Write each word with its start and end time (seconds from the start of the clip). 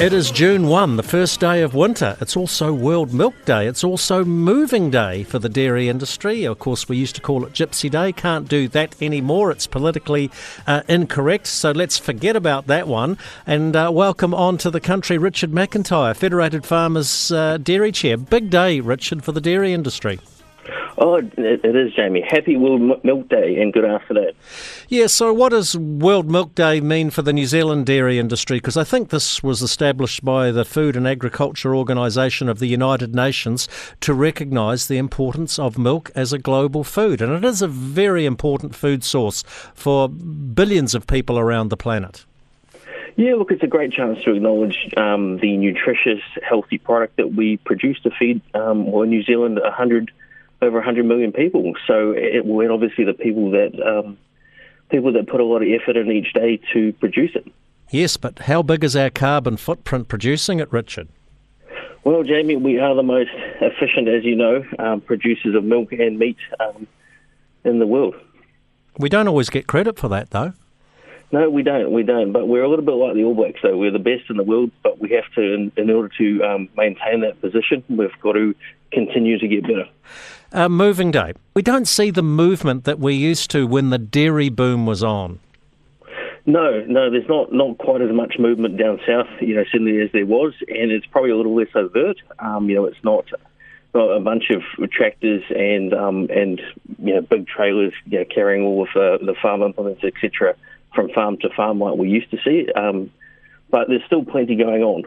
It 0.00 0.12
is 0.12 0.30
June 0.30 0.68
1, 0.68 0.96
the 0.96 1.02
first 1.02 1.40
day 1.40 1.60
of 1.60 1.74
winter. 1.74 2.16
It's 2.20 2.36
also 2.36 2.72
World 2.72 3.12
Milk 3.12 3.34
Day. 3.44 3.66
It's 3.66 3.82
also 3.82 4.24
Moving 4.24 4.92
Day 4.92 5.24
for 5.24 5.40
the 5.40 5.48
dairy 5.48 5.88
industry. 5.88 6.44
Of 6.44 6.60
course, 6.60 6.88
we 6.88 6.96
used 6.96 7.16
to 7.16 7.20
call 7.20 7.44
it 7.44 7.52
Gypsy 7.52 7.90
Day. 7.90 8.12
Can't 8.12 8.48
do 8.48 8.68
that 8.68 8.94
anymore. 9.02 9.50
It's 9.50 9.66
politically 9.66 10.30
uh, 10.68 10.82
incorrect. 10.88 11.48
So 11.48 11.72
let's 11.72 11.98
forget 11.98 12.36
about 12.36 12.68
that 12.68 12.86
one. 12.86 13.18
And 13.44 13.74
uh, 13.74 13.90
welcome 13.92 14.34
on 14.34 14.56
to 14.58 14.70
the 14.70 14.80
country, 14.80 15.18
Richard 15.18 15.50
McIntyre, 15.50 16.14
Federated 16.14 16.64
Farmers 16.64 17.32
uh, 17.32 17.58
Dairy 17.58 17.90
Chair. 17.90 18.18
Big 18.18 18.50
day, 18.50 18.78
Richard, 18.78 19.24
for 19.24 19.32
the 19.32 19.40
dairy 19.40 19.72
industry. 19.72 20.20
Oh, 21.00 21.14
it, 21.14 21.32
it 21.36 21.76
is, 21.76 21.94
Jamie. 21.94 22.24
Happy 22.28 22.56
World 22.56 23.04
Milk 23.04 23.28
Day 23.28 23.60
and 23.60 23.72
good 23.72 23.84
afternoon. 23.84 24.32
Yeah, 24.88 25.06
so 25.06 25.32
what 25.32 25.50
does 25.50 25.76
World 25.76 26.28
Milk 26.28 26.56
Day 26.56 26.80
mean 26.80 27.10
for 27.10 27.22
the 27.22 27.32
New 27.32 27.46
Zealand 27.46 27.86
dairy 27.86 28.18
industry? 28.18 28.56
Because 28.56 28.76
I 28.76 28.82
think 28.82 29.10
this 29.10 29.40
was 29.40 29.62
established 29.62 30.24
by 30.24 30.50
the 30.50 30.64
Food 30.64 30.96
and 30.96 31.06
Agriculture 31.06 31.72
Organisation 31.72 32.48
of 32.48 32.58
the 32.58 32.66
United 32.66 33.14
Nations 33.14 33.68
to 34.00 34.12
recognise 34.12 34.88
the 34.88 34.98
importance 34.98 35.56
of 35.56 35.78
milk 35.78 36.10
as 36.16 36.32
a 36.32 36.38
global 36.38 36.82
food. 36.82 37.22
And 37.22 37.32
it 37.32 37.44
is 37.44 37.62
a 37.62 37.68
very 37.68 38.26
important 38.26 38.74
food 38.74 39.04
source 39.04 39.44
for 39.74 40.08
billions 40.08 40.96
of 40.96 41.06
people 41.06 41.38
around 41.38 41.68
the 41.68 41.76
planet. 41.76 42.24
Yeah, 43.14 43.34
look, 43.34 43.52
it's 43.52 43.62
a 43.62 43.68
great 43.68 43.92
chance 43.92 44.22
to 44.24 44.34
acknowledge 44.34 44.92
um, 44.96 45.38
the 45.38 45.56
nutritious, 45.56 46.22
healthy 46.42 46.78
product 46.78 47.16
that 47.18 47.34
we 47.34 47.56
produce 47.58 48.00
to 48.00 48.10
feed 48.10 48.40
um, 48.54 48.90
well, 48.90 49.06
New 49.06 49.22
Zealand 49.22 49.60
100 49.62 50.10
over 50.60 50.78
100 50.78 51.04
million 51.04 51.32
people. 51.32 51.72
So 51.86 52.12
it, 52.12 52.44
and 52.44 52.70
obviously 52.70 53.04
the 53.04 53.14
people 53.14 53.50
that 53.52 53.80
um, 53.80 54.18
people 54.90 55.12
that 55.12 55.26
put 55.26 55.40
a 55.40 55.44
lot 55.44 55.62
of 55.62 55.68
effort 55.68 55.96
in 55.96 56.10
each 56.10 56.32
day 56.32 56.60
to 56.72 56.92
produce 56.94 57.32
it. 57.34 57.50
Yes, 57.90 58.16
but 58.16 58.40
how 58.40 58.62
big 58.62 58.84
is 58.84 58.94
our 58.94 59.10
carbon 59.10 59.56
footprint 59.56 60.08
producing 60.08 60.60
it, 60.60 60.70
Richard? 60.72 61.08
Well, 62.04 62.22
Jamie, 62.22 62.56
we 62.56 62.78
are 62.78 62.94
the 62.94 63.02
most 63.02 63.30
efficient, 63.60 64.08
as 64.08 64.24
you 64.24 64.36
know, 64.36 64.64
um, 64.78 65.00
producers 65.00 65.54
of 65.54 65.64
milk 65.64 65.92
and 65.92 66.18
meat 66.18 66.36
um, 66.60 66.86
in 67.64 67.78
the 67.78 67.86
world. 67.86 68.14
We 68.98 69.08
don't 69.08 69.28
always 69.28 69.50
get 69.50 69.66
credit 69.66 69.98
for 69.98 70.08
that, 70.08 70.30
though. 70.30 70.52
No, 71.30 71.50
we 71.50 71.62
don't. 71.62 71.92
We 71.92 72.02
don't. 72.02 72.32
But 72.32 72.48
we're 72.48 72.62
a 72.62 72.68
little 72.68 72.84
bit 72.84 72.92
like 72.92 73.14
the 73.14 73.24
All 73.24 73.34
Blacks, 73.34 73.60
though. 73.62 73.76
We're 73.76 73.90
the 73.90 73.98
best 73.98 74.30
in 74.30 74.36
the 74.36 74.42
world, 74.42 74.70
but 74.82 74.98
we 74.98 75.10
have 75.10 75.30
to, 75.34 75.42
in, 75.42 75.72
in 75.76 75.90
order 75.90 76.10
to 76.18 76.42
um, 76.42 76.68
maintain 76.76 77.20
that 77.20 77.40
position, 77.40 77.84
we've 77.88 78.10
got 78.22 78.32
to 78.32 78.54
continue 78.92 79.38
to 79.38 79.46
get 79.46 79.62
better. 79.62 79.88
Uh, 80.52 80.68
moving 80.68 81.10
day. 81.10 81.34
We 81.52 81.60
don't 81.60 81.86
see 81.86 82.10
the 82.10 82.22
movement 82.22 82.84
that 82.84 82.98
we 82.98 83.14
used 83.14 83.50
to 83.50 83.66
when 83.66 83.90
the 83.90 83.98
dairy 83.98 84.48
boom 84.48 84.86
was 84.86 85.02
on. 85.02 85.40
No, 86.46 86.82
no, 86.86 87.10
there's 87.10 87.28
not, 87.28 87.52
not 87.52 87.76
quite 87.76 88.00
as 88.00 88.10
much 88.10 88.36
movement 88.38 88.78
down 88.78 88.98
south, 89.06 89.26
you 89.42 89.54
know, 89.54 89.64
certainly 89.70 90.00
as 90.00 90.10
there 90.12 90.24
was, 90.24 90.54
and 90.68 90.90
it's 90.90 91.04
probably 91.04 91.30
a 91.30 91.36
little 91.36 91.54
less 91.54 91.68
overt. 91.74 92.16
Um, 92.38 92.70
you 92.70 92.76
know, 92.76 92.86
it's 92.86 93.04
not, 93.04 93.26
not 93.92 94.06
a 94.06 94.20
bunch 94.20 94.44
of 94.48 94.62
tractors 94.90 95.42
and 95.50 95.92
um, 95.92 96.28
and 96.30 96.60
you 96.98 97.14
know 97.14 97.20
big 97.20 97.46
trailers 97.46 97.92
you 98.06 98.20
know, 98.20 98.24
carrying 98.24 98.64
all 98.64 98.82
of 98.82 98.88
the, 98.94 99.18
the 99.26 99.34
farm 99.42 99.62
implements, 99.62 100.02
etc 100.04 100.54
from 100.94 101.10
farm 101.10 101.38
to 101.38 101.48
farm 101.50 101.80
like 101.80 101.96
we 101.96 102.08
used 102.08 102.30
to 102.30 102.38
see. 102.44 102.70
Um, 102.72 103.10
but 103.70 103.88
there's 103.88 104.04
still 104.06 104.24
plenty 104.24 104.56
going 104.56 104.82
on. 104.82 105.04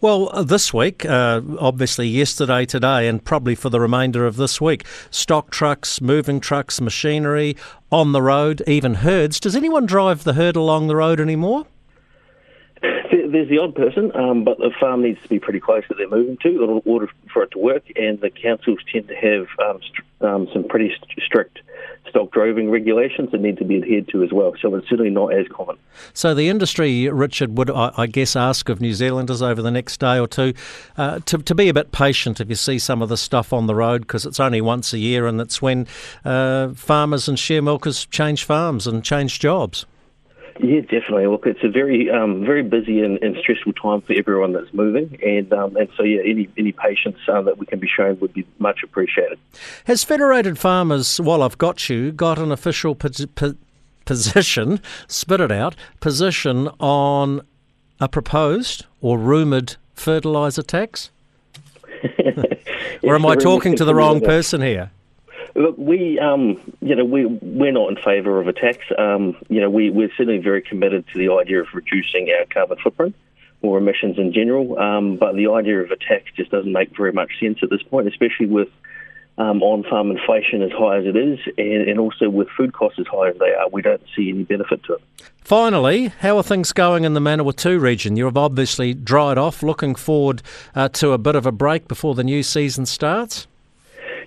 Well, 0.00 0.30
uh, 0.32 0.42
this 0.42 0.74
week, 0.74 1.04
uh, 1.04 1.40
obviously 1.60 2.08
yesterday, 2.08 2.66
today, 2.66 3.06
and 3.06 3.24
probably 3.24 3.54
for 3.54 3.68
the 3.70 3.78
remainder 3.78 4.26
of 4.26 4.36
this 4.36 4.60
week, 4.60 4.84
stock 5.10 5.50
trucks, 5.50 6.00
moving 6.00 6.40
trucks, 6.40 6.80
machinery 6.80 7.56
on 7.90 8.10
the 8.12 8.22
road, 8.22 8.62
even 8.66 8.94
herds. 8.94 9.38
Does 9.38 9.54
anyone 9.54 9.86
drive 9.86 10.24
the 10.24 10.32
herd 10.32 10.56
along 10.56 10.88
the 10.88 10.96
road 10.96 11.20
anymore? 11.20 11.66
There's 13.12 13.50
the 13.50 13.58
odd 13.58 13.74
person, 13.74 14.10
um, 14.16 14.42
but 14.42 14.56
the 14.56 14.70
farm 14.80 15.02
needs 15.02 15.20
to 15.22 15.28
be 15.28 15.38
pretty 15.38 15.60
close 15.60 15.84
that 15.90 15.98
they're 15.98 16.08
moving 16.08 16.38
to 16.38 16.64
in 16.64 16.82
order 16.86 17.10
for 17.30 17.42
it 17.42 17.50
to 17.50 17.58
work, 17.58 17.84
and 17.94 18.18
the 18.20 18.30
councils 18.30 18.78
tend 18.90 19.08
to 19.08 19.14
have 19.14 19.46
um, 19.58 19.80
st- 19.82 20.06
um, 20.22 20.48
some 20.50 20.64
pretty 20.64 20.88
st- 20.88 21.22
strict 21.22 21.58
stock 22.08 22.30
droving 22.30 22.70
regulations 22.70 23.30
that 23.32 23.40
need 23.42 23.58
to 23.58 23.64
be 23.64 23.76
adhered 23.76 24.08
to 24.08 24.22
as 24.22 24.32
well. 24.32 24.54
So 24.60 24.74
it's 24.76 24.88
certainly 24.88 25.10
not 25.10 25.34
as 25.34 25.46
common. 25.48 25.76
So 26.14 26.34
the 26.34 26.48
industry, 26.48 27.08
Richard, 27.10 27.56
would 27.58 27.70
I 27.70 28.06
guess 28.06 28.34
ask 28.34 28.70
of 28.70 28.80
New 28.80 28.94
Zealanders 28.94 29.42
over 29.42 29.60
the 29.60 29.70
next 29.70 30.00
day 30.00 30.18
or 30.18 30.26
two 30.26 30.54
uh, 30.96 31.20
to, 31.26 31.38
to 31.38 31.54
be 31.54 31.68
a 31.68 31.74
bit 31.74 31.92
patient 31.92 32.40
if 32.40 32.48
you 32.48 32.54
see 32.54 32.78
some 32.78 33.02
of 33.02 33.10
the 33.10 33.18
stuff 33.18 33.52
on 33.52 33.66
the 33.66 33.74
road 33.74 34.02
because 34.02 34.24
it's 34.24 34.40
only 34.40 34.60
once 34.60 34.92
a 34.92 34.98
year 34.98 35.26
and 35.26 35.40
it's 35.40 35.60
when 35.60 35.86
uh, 36.24 36.68
farmers 36.70 37.28
and 37.28 37.38
share 37.38 37.60
milkers 37.60 38.06
change 38.06 38.44
farms 38.44 38.86
and 38.86 39.04
change 39.04 39.38
jobs. 39.38 39.84
Yeah, 40.60 40.80
definitely. 40.80 41.26
Look, 41.26 41.46
it's 41.46 41.62
a 41.62 41.68
very, 41.68 42.10
um, 42.10 42.44
very 42.44 42.62
busy 42.62 43.00
and, 43.00 43.22
and, 43.22 43.36
stressful 43.36 43.72
time 43.74 44.00
for 44.02 44.12
everyone 44.12 44.52
that's 44.52 44.72
moving, 44.72 45.18
and 45.24 45.52
um, 45.52 45.76
and 45.76 45.88
so 45.96 46.02
yeah, 46.02 46.20
any 46.24 46.48
any 46.58 46.72
patience 46.72 47.16
uh, 47.28 47.40
that 47.42 47.58
we 47.58 47.66
can 47.66 47.78
be 47.78 47.88
shown 47.88 48.18
would 48.20 48.32
be 48.32 48.46
much 48.58 48.82
appreciated. 48.82 49.38
Has 49.84 50.04
Federated 50.04 50.58
Farmers, 50.58 51.20
while 51.20 51.42
I've 51.42 51.58
got 51.58 51.88
you, 51.88 52.12
got 52.12 52.38
an 52.38 52.52
official 52.52 52.94
po- 52.94 53.08
po- 53.34 53.56
position, 54.04 54.80
spit 55.08 55.40
it 55.40 55.52
out, 55.52 55.74
position 56.00 56.68
on 56.80 57.40
a 58.00 58.08
proposed 58.08 58.86
or 59.00 59.18
rumoured 59.18 59.76
fertiliser 59.94 60.62
tax? 60.62 61.10
or 63.02 63.14
am 63.14 63.24
I 63.24 63.36
talking 63.36 63.76
to 63.76 63.84
the 63.84 63.94
wrong 63.94 64.20
person 64.20 64.60
here? 64.60 64.90
Look, 65.54 65.76
we, 65.76 66.18
um, 66.18 66.60
you 66.80 66.96
know, 66.96 67.04
we 67.04 67.26
we're 67.26 67.72
not 67.72 67.90
in 67.90 67.96
favour 67.96 68.40
of 68.40 68.48
a 68.48 68.52
tax. 68.52 68.78
Um, 68.96 69.36
you 69.48 69.60
know, 69.60 69.68
we 69.68 69.90
we're 69.90 70.10
certainly 70.16 70.38
very 70.38 70.62
committed 70.62 71.06
to 71.12 71.18
the 71.18 71.32
idea 71.32 71.60
of 71.60 71.68
reducing 71.74 72.30
our 72.30 72.46
carbon 72.46 72.78
footprint 72.82 73.14
or 73.60 73.78
emissions 73.78 74.18
in 74.18 74.32
general. 74.32 74.78
Um, 74.78 75.16
but 75.16 75.36
the 75.36 75.48
idea 75.48 75.80
of 75.80 75.90
a 75.90 75.96
tax 75.96 76.24
just 76.36 76.50
doesn't 76.50 76.72
make 76.72 76.96
very 76.96 77.12
much 77.12 77.38
sense 77.38 77.58
at 77.62 77.70
this 77.70 77.82
point, 77.82 78.08
especially 78.08 78.46
with 78.46 78.68
um, 79.38 79.62
on-farm 79.62 80.10
inflation 80.10 80.62
as 80.62 80.70
high 80.72 80.98
as 80.98 81.06
it 81.06 81.16
is, 81.16 81.38
and, 81.56 81.88
and, 81.88 81.98
also 81.98 82.28
with 82.28 82.48
food 82.50 82.74
costs 82.74 82.98
as 82.98 83.06
high 83.06 83.30
as 83.30 83.38
they 83.38 83.52
are, 83.54 83.68
we 83.70 83.80
don't 83.80 84.02
see 84.14 84.28
any 84.28 84.42
benefit 84.42 84.84
to 84.84 84.94
it. 84.94 85.02
Finally, 85.38 86.08
how 86.20 86.36
are 86.36 86.42
things 86.42 86.72
going 86.72 87.04
in 87.04 87.14
the 87.14 87.20
Manawatu 87.20 87.80
region? 87.80 88.16
You've 88.16 88.36
obviously 88.36 88.92
dried 88.92 89.38
off, 89.38 89.62
looking 89.62 89.94
forward 89.94 90.42
uh, 90.74 90.90
to 90.90 91.12
a 91.12 91.18
bit 91.18 91.34
of 91.34 91.46
a 91.46 91.52
break 91.52 91.88
before 91.88 92.14
the 92.14 92.24
new 92.24 92.42
season 92.42 92.84
starts. 92.84 93.46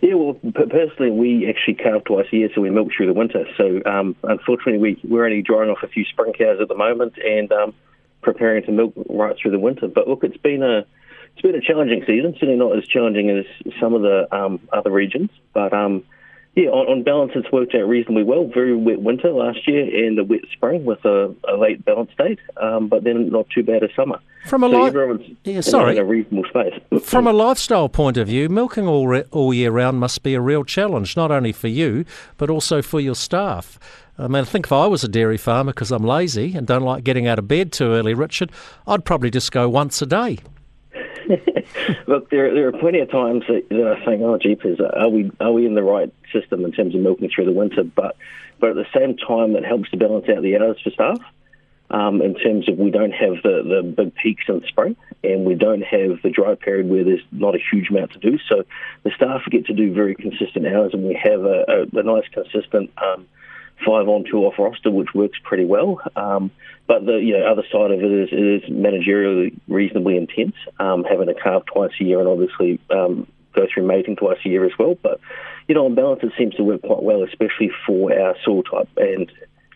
Yeah, 0.00 0.14
well, 0.14 0.34
personally, 0.52 1.10
we 1.10 1.48
actually 1.48 1.74
calve 1.74 2.04
twice 2.04 2.26
a 2.32 2.36
year, 2.36 2.48
so 2.54 2.60
we 2.60 2.70
milk 2.70 2.88
through 2.96 3.06
the 3.06 3.12
winter. 3.12 3.44
So, 3.56 3.80
um, 3.86 4.16
unfortunately, 4.22 4.78
we, 4.78 5.00
we're 5.08 5.24
only 5.24 5.42
drying 5.42 5.70
off 5.70 5.82
a 5.82 5.88
few 5.88 6.04
spring 6.04 6.32
cows 6.32 6.58
at 6.60 6.68
the 6.68 6.74
moment 6.74 7.14
and 7.18 7.50
um, 7.52 7.74
preparing 8.22 8.64
to 8.64 8.72
milk 8.72 8.94
right 9.08 9.36
through 9.40 9.52
the 9.52 9.58
winter. 9.58 9.88
But 9.88 10.08
look, 10.08 10.24
it's 10.24 10.36
been 10.36 10.62
a 10.62 10.86
it's 11.32 11.42
been 11.42 11.54
a 11.54 11.60
challenging 11.60 12.04
season. 12.06 12.34
Certainly 12.34 12.56
not 12.56 12.78
as 12.78 12.86
challenging 12.86 13.30
as 13.30 13.44
some 13.80 13.94
of 13.94 14.02
the 14.02 14.32
um, 14.34 14.60
other 14.72 14.90
regions, 14.90 15.30
but 15.52 15.72
um, 15.72 16.04
yeah, 16.54 16.68
on, 16.68 16.86
on, 16.86 17.02
balance, 17.02 17.32
it's 17.34 17.50
worked 17.50 17.74
out 17.74 17.88
reasonably 17.88 18.22
well. 18.22 18.46
Very 18.46 18.76
wet 18.76 19.02
winter 19.02 19.32
last 19.32 19.66
year 19.66 19.82
and 20.06 20.16
a 20.18 20.24
wet 20.24 20.42
spring 20.52 20.84
with 20.84 21.04
a, 21.04 21.34
a 21.48 21.56
late 21.56 21.84
balance 21.84 22.12
date, 22.16 22.38
um, 22.56 22.88
but 22.88 23.02
then 23.02 23.30
not 23.30 23.50
too 23.50 23.64
bad 23.64 23.82
a 23.82 23.92
summer. 23.96 24.20
From 24.44 24.62
a 24.62 24.70
so 24.70 24.82
li- 24.82 25.36
yeah, 25.44 25.60
sorry, 25.62 25.96
a 25.96 26.04
reasonable 26.04 26.44
space. 26.48 26.74
From 27.02 27.26
a 27.26 27.32
lifestyle 27.32 27.88
point 27.88 28.16
of 28.16 28.28
view, 28.28 28.48
milking 28.48 28.86
all 28.86 29.08
re- 29.08 29.24
all 29.30 29.54
year 29.54 29.70
round 29.70 29.98
must 29.98 30.22
be 30.22 30.34
a 30.34 30.40
real 30.40 30.64
challenge, 30.64 31.16
not 31.16 31.30
only 31.30 31.52
for 31.52 31.68
you 31.68 32.04
but 32.36 32.50
also 32.50 32.82
for 32.82 33.00
your 33.00 33.14
staff. 33.14 33.78
I 34.18 34.28
mean, 34.28 34.42
I 34.42 34.44
think 34.44 34.66
if 34.66 34.72
I 34.72 34.86
was 34.86 35.02
a 35.02 35.08
dairy 35.08 35.38
farmer 35.38 35.72
because 35.72 35.90
I'm 35.90 36.04
lazy 36.04 36.54
and 36.54 36.66
don't 36.66 36.82
like 36.82 37.04
getting 37.04 37.26
out 37.26 37.38
of 37.38 37.48
bed 37.48 37.72
too 37.72 37.92
early, 37.92 38.14
Richard, 38.14 38.52
I'd 38.86 39.04
probably 39.04 39.30
just 39.30 39.50
go 39.50 39.68
once 39.68 40.00
a 40.02 40.06
day. 40.06 40.38
Look, 42.06 42.30
there 42.30 42.52
there 42.54 42.68
are 42.68 42.72
plenty 42.72 43.00
of 43.00 43.10
times 43.10 43.44
that, 43.48 43.68
that 43.70 43.96
I 43.98 44.04
think, 44.04 44.22
oh, 44.22 44.38
jeepers, 44.38 44.78
are 44.78 45.08
we 45.08 45.30
are 45.40 45.52
we 45.52 45.66
in 45.66 45.74
the 45.74 45.82
right 45.82 46.12
system 46.32 46.64
in 46.64 46.72
terms 46.72 46.94
of 46.94 47.00
milking 47.00 47.30
through 47.34 47.46
the 47.46 47.52
winter? 47.52 47.82
But 47.82 48.16
but 48.60 48.70
at 48.70 48.76
the 48.76 48.86
same 48.94 49.16
time, 49.16 49.56
it 49.56 49.64
helps 49.64 49.90
to 49.90 49.96
balance 49.96 50.28
out 50.28 50.42
the 50.42 50.58
hours 50.58 50.80
for 50.82 50.90
staff. 50.90 51.18
Um, 51.90 52.22
in 52.22 52.34
terms 52.34 52.68
of 52.68 52.78
we 52.78 52.90
don't 52.90 53.12
have 53.12 53.42
the, 53.42 53.62
the 53.62 53.82
big 53.82 54.14
peaks 54.14 54.44
in 54.48 54.60
the 54.60 54.66
spring 54.66 54.96
and 55.22 55.44
we 55.44 55.54
don't 55.54 55.82
have 55.82 56.22
the 56.22 56.30
dry 56.30 56.54
period 56.54 56.88
where 56.88 57.04
there's 57.04 57.22
not 57.30 57.54
a 57.54 57.58
huge 57.70 57.90
amount 57.90 58.12
to 58.12 58.18
do. 58.18 58.38
So 58.48 58.64
the 59.02 59.10
staff 59.14 59.42
get 59.50 59.66
to 59.66 59.74
do 59.74 59.92
very 59.92 60.14
consistent 60.14 60.66
hours 60.66 60.92
and 60.94 61.04
we 61.04 61.14
have 61.22 61.44
a, 61.44 61.64
a, 61.68 61.98
a 61.98 62.02
nice 62.02 62.24
consistent 62.32 62.90
um, 62.96 63.26
five 63.84 64.08
on 64.08 64.24
two 64.24 64.38
off 64.38 64.58
roster, 64.58 64.90
which 64.90 65.14
works 65.14 65.38
pretty 65.42 65.64
well. 65.64 66.00
Um, 66.16 66.50
but 66.86 67.06
the 67.06 67.16
you 67.16 67.38
know, 67.38 67.46
other 67.46 67.64
side 67.70 67.90
of 67.90 68.00
it 68.00 68.12
is 68.12 68.28
it 68.32 68.64
is 68.64 68.70
managerially 68.70 69.58
reasonably 69.68 70.16
intense, 70.16 70.56
um, 70.78 71.04
having 71.04 71.28
a 71.28 71.34
calve 71.34 71.66
twice 71.66 71.92
a 72.00 72.04
year 72.04 72.18
and 72.18 72.28
obviously 72.28 72.80
um, 72.90 73.26
go 73.54 73.66
through 73.72 73.86
mating 73.86 74.16
twice 74.16 74.38
a 74.44 74.48
year 74.48 74.64
as 74.64 74.72
well. 74.78 74.96
But 75.02 75.20
you 75.68 75.74
know, 75.74 75.86
on 75.86 75.94
balance, 75.94 76.20
it 76.22 76.32
seems 76.36 76.54
to 76.56 76.64
work 76.64 76.82
quite 76.82 77.02
well, 77.02 77.22
especially 77.22 77.70
for 77.86 78.12
our 78.12 78.36
soil 78.44 78.62
type 78.62 78.88
and 78.96 79.30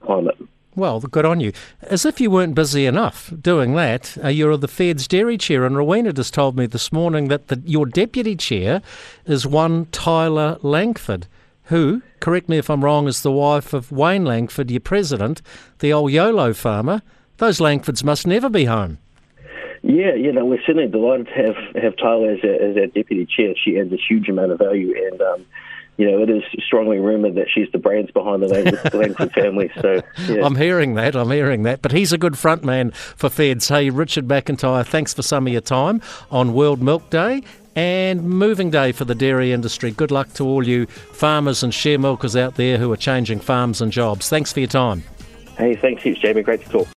climate. 0.00 0.38
Well, 0.76 1.00
good 1.00 1.24
on 1.24 1.40
you. 1.40 1.52
As 1.82 2.04
if 2.04 2.20
you 2.20 2.30
weren't 2.30 2.54
busy 2.54 2.86
enough 2.86 3.32
doing 3.40 3.74
that, 3.74 4.16
uh, 4.22 4.28
you're 4.28 4.56
the 4.56 4.68
Fed's 4.68 5.06
dairy 5.06 5.38
chair, 5.38 5.64
and 5.64 5.76
Rowena 5.76 6.12
just 6.12 6.34
told 6.34 6.56
me 6.56 6.66
this 6.66 6.92
morning 6.92 7.28
that 7.28 7.48
the, 7.48 7.62
your 7.64 7.86
deputy 7.86 8.34
chair 8.34 8.82
is 9.24 9.46
one 9.46 9.86
Tyler 9.92 10.58
Langford 10.62 11.28
who, 11.64 12.02
correct 12.20 12.48
me 12.48 12.58
if 12.58 12.68
I'm 12.68 12.84
wrong, 12.84 13.08
is 13.08 13.22
the 13.22 13.32
wife 13.32 13.72
of 13.72 13.90
Wayne 13.90 14.24
Langford, 14.24 14.70
your 14.70 14.80
president, 14.80 15.40
the 15.78 15.92
old 15.92 16.12
YOLO 16.12 16.52
farmer. 16.52 17.02
Those 17.38 17.58
Langfords 17.58 18.04
must 18.04 18.26
never 18.26 18.48
be 18.50 18.66
home. 18.66 18.98
Yeah, 19.82 20.14
you 20.14 20.32
know, 20.32 20.44
we're 20.44 20.62
certainly 20.66 20.88
delighted 20.88 21.26
to 21.26 21.32
have 21.32 21.82
have 21.82 21.96
Tyler 21.96 22.32
as, 22.32 22.38
our, 22.42 22.54
as 22.54 22.76
our 22.76 22.86
deputy 22.86 23.26
chair. 23.26 23.54
She 23.62 23.78
adds 23.78 23.92
a 23.92 23.96
huge 23.96 24.28
amount 24.28 24.52
of 24.52 24.58
value, 24.58 24.94
and 25.10 25.20
um, 25.20 25.46
you 25.96 26.10
know, 26.10 26.22
it 26.22 26.30
is 26.30 26.42
strongly 26.64 26.98
rumoured 26.98 27.36
that 27.36 27.48
she's 27.48 27.68
the 27.72 27.78
brains 27.78 28.10
behind 28.10 28.42
the 28.42 28.48
Langford 28.48 29.32
family. 29.34 29.70
So 29.80 30.02
yeah. 30.28 30.44
I'm 30.44 30.56
hearing 30.56 30.94
that. 30.94 31.14
I'm 31.14 31.30
hearing 31.30 31.62
that. 31.64 31.82
But 31.82 31.92
he's 31.92 32.12
a 32.12 32.18
good 32.18 32.36
front 32.36 32.64
man 32.64 32.90
for 32.90 33.30
Feds. 33.30 33.68
Hey, 33.68 33.90
Richard 33.90 34.26
McIntyre, 34.26 34.84
thanks 34.84 35.14
for 35.14 35.22
some 35.22 35.46
of 35.46 35.52
your 35.52 35.62
time 35.62 36.02
on 36.30 36.52
World 36.52 36.82
Milk 36.82 37.10
Day 37.10 37.42
and 37.76 38.22
moving 38.22 38.70
day 38.70 38.92
for 38.92 39.04
the 39.04 39.14
dairy 39.14 39.52
industry. 39.52 39.90
Good 39.90 40.10
luck 40.10 40.32
to 40.34 40.46
all 40.46 40.66
you 40.66 40.86
farmers 40.86 41.62
and 41.62 41.72
share 41.72 41.98
milkers 41.98 42.36
out 42.36 42.56
there 42.56 42.78
who 42.78 42.92
are 42.92 42.96
changing 42.96 43.40
farms 43.40 43.80
and 43.80 43.92
jobs. 43.92 44.28
Thanks 44.28 44.52
for 44.52 44.60
your 44.60 44.68
time. 44.68 45.02
Hey, 45.56 45.76
thanks 45.76 46.02
heaps, 46.02 46.20
Jamie. 46.20 46.42
Great 46.42 46.62
to 46.64 46.68
talk. 46.68 46.88